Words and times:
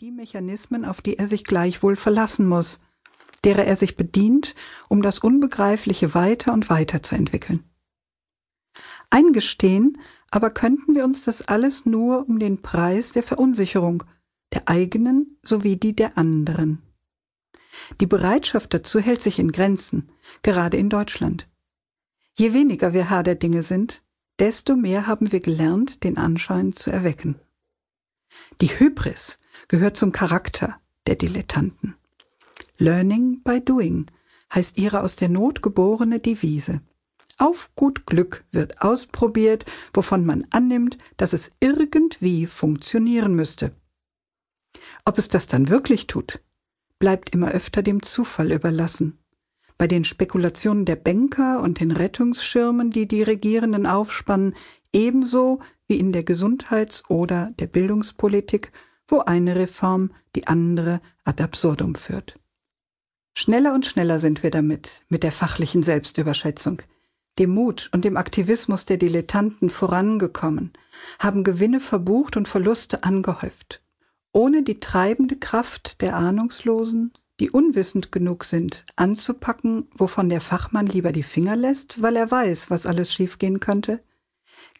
die 0.00 0.10
Mechanismen, 0.10 0.86
auf 0.86 1.02
die 1.02 1.18
er 1.18 1.28
sich 1.28 1.44
gleichwohl 1.44 1.96
verlassen 1.96 2.48
muss, 2.48 2.80
derer 3.44 3.66
er 3.66 3.76
sich 3.76 3.94
bedient, 3.94 4.54
um 4.88 5.02
das 5.02 5.18
Unbegreifliche 5.18 6.14
weiter 6.14 6.54
und 6.54 6.70
weiter 6.70 7.02
zu 7.02 7.14
entwickeln. 7.14 7.62
Eingestehen 9.10 9.98
aber 10.30 10.48
könnten 10.48 10.94
wir 10.94 11.04
uns 11.04 11.24
das 11.24 11.42
alles 11.42 11.84
nur 11.84 12.26
um 12.26 12.38
den 12.38 12.62
Preis 12.62 13.12
der 13.12 13.22
Verunsicherung, 13.22 14.04
der 14.54 14.66
eigenen 14.66 15.36
sowie 15.42 15.76
die 15.76 15.94
der 15.94 16.16
anderen. 16.16 16.80
Die 18.00 18.06
Bereitschaft 18.06 18.72
dazu 18.72 18.98
hält 18.98 19.22
sich 19.22 19.38
in 19.38 19.52
Grenzen, 19.52 20.10
gerade 20.42 20.78
in 20.78 20.88
Deutschland. 20.88 21.50
Je 22.32 22.54
weniger 22.54 22.94
wir 22.94 23.10
Herr 23.10 23.24
der 23.24 23.34
Dinge 23.34 23.62
sind, 23.62 24.02
desto 24.38 24.74
mehr 24.74 25.06
haben 25.06 25.32
wir 25.32 25.40
gelernt, 25.40 26.02
den 26.02 26.16
Anschein 26.16 26.72
zu 26.72 26.90
erwecken. 26.90 27.41
Die 28.60 28.68
Hybris 28.68 29.38
gehört 29.68 29.96
zum 29.96 30.12
Charakter 30.12 30.80
der 31.06 31.16
Dilettanten. 31.16 31.96
Learning 32.78 33.42
by 33.42 33.60
doing 33.60 34.06
heißt 34.52 34.78
ihre 34.78 35.02
aus 35.02 35.16
der 35.16 35.28
Not 35.28 35.62
geborene 35.62 36.20
Devise. 36.20 36.80
Auf 37.38 37.70
gut 37.74 38.06
Glück 38.06 38.44
wird 38.52 38.82
ausprobiert, 38.82 39.64
wovon 39.94 40.24
man 40.24 40.46
annimmt, 40.50 40.98
dass 41.16 41.32
es 41.32 41.52
irgendwie 41.60 42.46
funktionieren 42.46 43.34
müsste. 43.34 43.72
Ob 45.04 45.18
es 45.18 45.28
das 45.28 45.46
dann 45.46 45.68
wirklich 45.68 46.06
tut, 46.06 46.40
bleibt 46.98 47.30
immer 47.30 47.50
öfter 47.50 47.82
dem 47.82 48.02
Zufall 48.02 48.52
überlassen. 48.52 49.18
Bei 49.78 49.88
den 49.88 50.04
Spekulationen 50.04 50.84
der 50.84 50.96
Banker 50.96 51.60
und 51.60 51.80
den 51.80 51.90
Rettungsschirmen, 51.90 52.90
die 52.90 53.08
die 53.08 53.22
Regierenden 53.22 53.86
aufspannen, 53.86 54.54
ebenso 54.92 55.60
wie 55.92 55.98
in 55.98 56.12
der 56.12 56.24
Gesundheits- 56.24 57.04
oder 57.10 57.52
der 57.58 57.66
Bildungspolitik, 57.66 58.72
wo 59.06 59.18
eine 59.18 59.56
Reform 59.56 60.10
die 60.34 60.46
andere 60.46 61.02
ad 61.22 61.42
absurdum 61.42 61.96
führt. 61.96 62.40
Schneller 63.34 63.74
und 63.74 63.84
schneller 63.84 64.18
sind 64.18 64.42
wir 64.42 64.50
damit, 64.50 65.04
mit 65.10 65.22
der 65.22 65.32
fachlichen 65.32 65.82
Selbstüberschätzung, 65.82 66.80
dem 67.38 67.50
Mut 67.50 67.90
und 67.92 68.06
dem 68.06 68.16
Aktivismus 68.16 68.86
der 68.86 68.96
Dilettanten 68.96 69.68
vorangekommen, 69.68 70.72
haben 71.18 71.44
Gewinne 71.44 71.78
verbucht 71.78 72.38
und 72.38 72.48
Verluste 72.48 73.04
angehäuft. 73.04 73.82
Ohne 74.32 74.62
die 74.62 74.80
treibende 74.80 75.36
Kraft 75.36 76.00
der 76.00 76.16
Ahnungslosen, 76.16 77.12
die 77.38 77.50
unwissend 77.50 78.12
genug 78.12 78.44
sind, 78.44 78.86
anzupacken, 78.96 79.88
wovon 79.92 80.30
der 80.30 80.40
Fachmann 80.40 80.86
lieber 80.86 81.12
die 81.12 81.22
Finger 81.22 81.54
lässt, 81.54 82.00
weil 82.00 82.16
er 82.16 82.30
weiß, 82.30 82.70
was 82.70 82.86
alles 82.86 83.12
schiefgehen 83.12 83.60
könnte, 83.60 84.02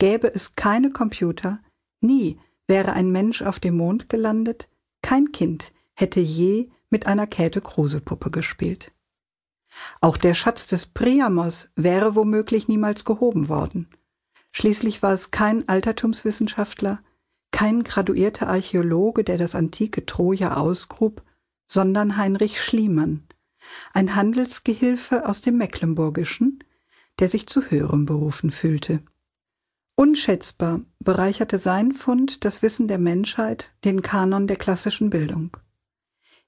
gäbe 0.00 0.34
es 0.34 0.56
keine 0.56 0.90
Computer, 0.90 1.60
nie 2.00 2.40
wäre 2.66 2.94
ein 2.94 3.12
Mensch 3.12 3.42
auf 3.42 3.60
dem 3.60 3.76
Mond 3.76 4.08
gelandet, 4.08 4.68
kein 5.02 5.30
Kind 5.30 5.72
hätte 5.94 6.20
je 6.20 6.70
mit 6.88 7.06
einer 7.06 7.26
Käthe-Kruse-Puppe 7.26 8.30
gespielt. 8.30 8.92
Auch 10.00 10.16
der 10.16 10.34
Schatz 10.34 10.66
des 10.66 10.86
Priamos 10.86 11.68
wäre 11.76 12.14
womöglich 12.14 12.66
niemals 12.66 13.04
gehoben 13.04 13.48
worden. 13.48 13.88
Schließlich 14.52 15.02
war 15.02 15.12
es 15.12 15.30
kein 15.30 15.68
Altertumswissenschaftler, 15.68 17.02
kein 17.52 17.84
graduierter 17.84 18.48
Archäologe, 18.48 19.22
der 19.22 19.38
das 19.38 19.54
antike 19.54 20.06
Troja 20.06 20.56
ausgrub, 20.56 21.22
sondern 21.68 22.16
Heinrich 22.16 22.60
Schliemann, 22.60 23.26
ein 23.92 24.14
Handelsgehilfe 24.16 25.28
aus 25.28 25.40
dem 25.40 25.58
Mecklenburgischen, 25.58 26.64
der 27.18 27.28
sich 27.28 27.46
zu 27.46 27.62
höherem 27.62 28.06
berufen 28.06 28.50
fühlte. 28.50 29.02
Unschätzbar 30.00 30.80
bereicherte 31.00 31.58
sein 31.58 31.92
Fund 31.92 32.46
das 32.46 32.62
Wissen 32.62 32.88
der 32.88 32.96
Menschheit, 32.96 33.74
den 33.84 34.00
Kanon 34.00 34.46
der 34.46 34.56
klassischen 34.56 35.10
Bildung. 35.10 35.58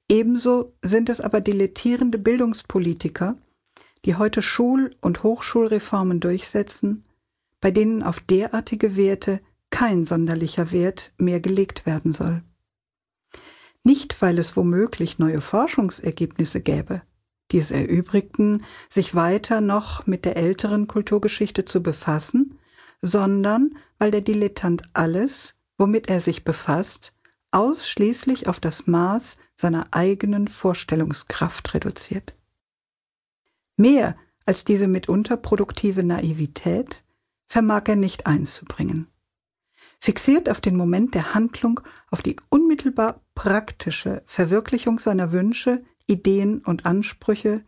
Ebenso 0.08 0.72
sind 0.80 1.10
es 1.10 1.20
aber 1.20 1.42
dilettierende 1.42 2.16
Bildungspolitiker, 2.16 3.36
die 4.06 4.16
heute 4.16 4.40
Schul- 4.40 4.96
und 5.02 5.22
Hochschulreformen 5.22 6.18
durchsetzen, 6.18 7.04
bei 7.60 7.70
denen 7.70 8.02
auf 8.02 8.20
derartige 8.20 8.96
Werte 8.96 9.42
kein 9.68 10.06
sonderlicher 10.06 10.72
Wert 10.72 11.12
mehr 11.18 11.40
gelegt 11.40 11.84
werden 11.84 12.14
soll. 12.14 12.42
Nicht, 13.82 14.22
weil 14.22 14.38
es 14.38 14.56
womöglich 14.56 15.18
neue 15.18 15.42
Forschungsergebnisse 15.42 16.62
gäbe, 16.62 17.02
die 17.50 17.58
es 17.58 17.70
erübrigten, 17.70 18.64
sich 18.88 19.14
weiter 19.14 19.60
noch 19.60 20.06
mit 20.06 20.24
der 20.24 20.38
älteren 20.38 20.86
Kulturgeschichte 20.86 21.66
zu 21.66 21.82
befassen, 21.82 22.58
sondern 23.02 23.76
weil 23.98 24.10
der 24.10 24.20
Dilettant 24.20 24.84
alles, 24.94 25.54
womit 25.76 26.08
er 26.08 26.20
sich 26.20 26.44
befasst, 26.44 27.12
ausschließlich 27.50 28.48
auf 28.48 28.60
das 28.60 28.86
Maß 28.86 29.36
seiner 29.54 29.88
eigenen 29.90 30.48
Vorstellungskraft 30.48 31.74
reduziert. 31.74 32.34
Mehr 33.76 34.16
als 34.46 34.64
diese 34.64 34.88
mitunter 34.88 35.36
produktive 35.36 36.02
Naivität 36.02 37.04
vermag 37.46 37.82
er 37.86 37.96
nicht 37.96 38.26
einzubringen. 38.26 39.08
Fixiert 40.00 40.48
auf 40.48 40.60
den 40.60 40.76
Moment 40.76 41.14
der 41.14 41.34
Handlung, 41.34 41.80
auf 42.10 42.22
die 42.22 42.36
unmittelbar 42.48 43.20
praktische 43.34 44.22
Verwirklichung 44.26 44.98
seiner 44.98 45.30
Wünsche, 45.30 45.84
Ideen 46.06 46.58
und 46.64 46.86
Ansprüche, 46.86 47.64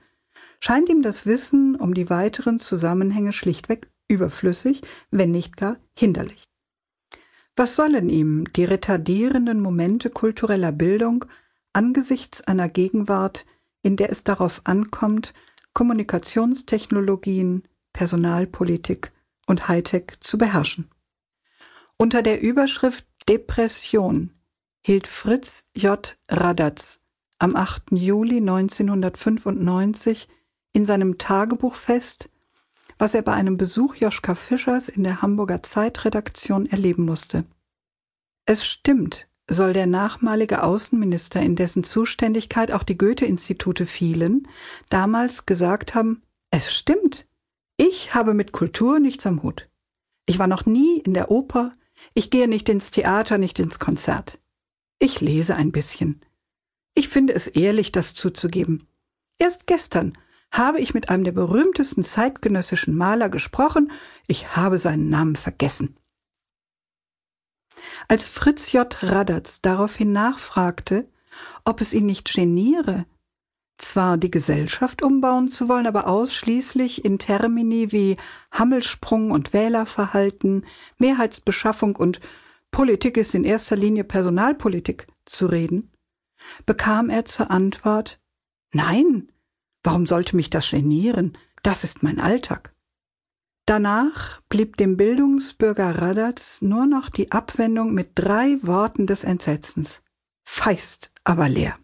scheint 0.58 0.88
ihm 0.88 1.02
das 1.02 1.26
Wissen 1.26 1.76
um 1.76 1.94
die 1.94 2.10
weiteren 2.10 2.58
Zusammenhänge 2.58 3.32
schlichtweg 3.32 3.88
überflüssig, 4.08 4.82
wenn 5.10 5.30
nicht 5.30 5.56
gar 5.56 5.76
hinderlich. 5.96 6.48
Was 7.56 7.76
sollen 7.76 8.08
ihm 8.08 8.52
die 8.52 8.64
retardierenden 8.64 9.60
Momente 9.60 10.10
kultureller 10.10 10.72
Bildung 10.72 11.24
angesichts 11.72 12.40
einer 12.40 12.68
Gegenwart, 12.68 13.46
in 13.82 13.96
der 13.96 14.10
es 14.10 14.24
darauf 14.24 14.62
ankommt, 14.64 15.34
Kommunikationstechnologien, 15.72 17.62
Personalpolitik 17.92 19.12
und 19.46 19.68
Hightech 19.68 20.14
zu 20.20 20.36
beherrschen? 20.38 20.90
Unter 21.96 22.22
der 22.22 22.42
Überschrift 22.42 23.06
Depression 23.28 24.32
hielt 24.84 25.06
Fritz 25.06 25.68
J. 25.76 26.16
Radatz 26.28 27.00
am 27.38 27.56
8. 27.56 27.92
Juli 27.92 28.38
1995 28.38 30.28
in 30.72 30.84
seinem 30.84 31.18
Tagebuch 31.18 31.74
fest, 31.74 32.30
was 32.98 33.14
er 33.14 33.22
bei 33.22 33.32
einem 33.32 33.56
Besuch 33.56 33.96
Joschka 33.96 34.34
Fischers 34.34 34.88
in 34.88 35.04
der 35.04 35.22
Hamburger 35.22 35.62
Zeitredaktion 35.62 36.66
erleben 36.66 37.04
musste. 37.04 37.44
Es 38.46 38.66
stimmt, 38.66 39.28
soll 39.48 39.72
der 39.72 39.86
nachmalige 39.86 40.62
Außenminister, 40.62 41.40
in 41.40 41.56
dessen 41.56 41.84
Zuständigkeit 41.84 42.72
auch 42.72 42.82
die 42.82 42.98
Goethe-Institute 42.98 43.86
fielen, 43.86 44.48
damals 44.90 45.46
gesagt 45.46 45.94
haben, 45.94 46.22
es 46.50 46.74
stimmt, 46.74 47.26
ich 47.76 48.14
habe 48.14 48.34
mit 48.34 48.52
Kultur 48.52 49.00
nichts 49.00 49.26
am 49.26 49.42
Hut. 49.42 49.68
Ich 50.26 50.38
war 50.38 50.46
noch 50.46 50.64
nie 50.66 51.00
in 51.00 51.14
der 51.14 51.30
Oper, 51.30 51.76
ich 52.14 52.30
gehe 52.30 52.48
nicht 52.48 52.68
ins 52.68 52.90
Theater, 52.90 53.38
nicht 53.38 53.58
ins 53.58 53.78
Konzert. 53.78 54.38
Ich 54.98 55.20
lese 55.20 55.56
ein 55.56 55.72
bisschen. 55.72 56.20
Ich 56.94 57.08
finde 57.08 57.34
es 57.34 57.46
ehrlich, 57.46 57.92
das 57.92 58.14
zuzugeben. 58.14 58.86
Erst 59.38 59.66
gestern 59.66 60.16
habe 60.54 60.78
ich 60.78 60.94
mit 60.94 61.08
einem 61.08 61.24
der 61.24 61.32
berühmtesten 61.32 62.04
zeitgenössischen 62.04 62.96
Maler 62.96 63.28
gesprochen, 63.28 63.90
ich 64.28 64.56
habe 64.56 64.78
seinen 64.78 65.10
Namen 65.10 65.34
vergessen. 65.34 65.96
Als 68.06 68.24
Fritz 68.24 68.70
J. 68.70 68.86
Radatz 69.02 69.60
daraufhin 69.60 70.12
nachfragte, 70.12 71.10
ob 71.64 71.80
es 71.80 71.92
ihn 71.92 72.06
nicht 72.06 72.32
geniere, 72.32 73.04
zwar 73.78 74.16
die 74.16 74.30
Gesellschaft 74.30 75.02
umbauen 75.02 75.48
zu 75.48 75.68
wollen, 75.68 75.88
aber 75.88 76.06
ausschließlich 76.06 77.04
in 77.04 77.18
Termini 77.18 77.90
wie 77.90 78.16
Hammelsprung 78.52 79.32
und 79.32 79.52
Wählerverhalten, 79.52 80.64
Mehrheitsbeschaffung 80.98 81.96
und 81.96 82.20
Politik 82.70 83.16
ist 83.16 83.34
in 83.34 83.42
erster 83.42 83.74
Linie 83.74 84.04
Personalpolitik 84.04 85.08
zu 85.24 85.46
reden, 85.46 85.90
bekam 86.64 87.10
er 87.10 87.24
zur 87.24 87.50
Antwort 87.50 88.20
Nein, 88.72 89.32
Warum 89.84 90.06
sollte 90.06 90.34
mich 90.34 90.50
das 90.50 90.70
genieren? 90.70 91.36
Das 91.62 91.84
ist 91.84 92.02
mein 92.02 92.18
Alltag. 92.18 92.74
Danach 93.66 94.42
blieb 94.48 94.76
dem 94.76 94.96
Bildungsbürger 94.96 96.02
Radatz 96.02 96.60
nur 96.60 96.86
noch 96.86 97.08
die 97.08 97.32
Abwendung 97.32 97.94
mit 97.94 98.10
drei 98.14 98.58
Worten 98.62 99.06
des 99.06 99.24
Entsetzens. 99.24 100.02
Feist, 100.44 101.12
aber 101.22 101.48
leer. 101.48 101.78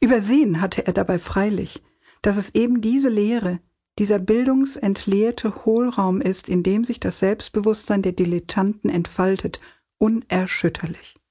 Übersehen 0.00 0.60
hatte 0.60 0.86
er 0.86 0.92
dabei 0.92 1.18
freilich, 1.18 1.82
dass 2.22 2.36
es 2.36 2.54
eben 2.54 2.80
diese 2.80 3.08
Lehre, 3.08 3.60
dieser 3.98 4.18
bildungsentleerte 4.18 5.64
Hohlraum 5.64 6.20
ist, 6.20 6.48
in 6.48 6.62
dem 6.62 6.84
sich 6.84 6.98
das 6.98 7.18
Selbstbewusstsein 7.18 8.02
der 8.02 8.12
Dilettanten 8.12 8.88
entfaltet, 8.88 9.60
unerschütterlich. 9.98 11.21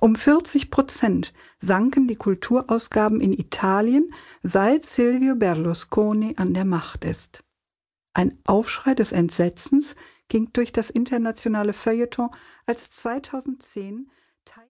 Um 0.00 0.16
40 0.16 0.70
Prozent 0.70 1.32
sanken 1.58 2.08
die 2.08 2.16
Kulturausgaben 2.16 3.20
in 3.20 3.32
Italien, 3.32 4.12
seit 4.42 4.84
Silvio 4.84 5.36
Berlusconi 5.36 6.34
an 6.36 6.54
der 6.54 6.64
Macht 6.64 7.04
ist. 7.04 7.44
Ein 8.12 8.38
Aufschrei 8.46 8.94
des 8.94 9.12
Entsetzens 9.12 9.96
ging 10.28 10.52
durch 10.52 10.72
das 10.72 10.90
internationale 10.90 11.72
Feuilleton, 11.72 12.30
als 12.66 12.90
2010 12.90 14.10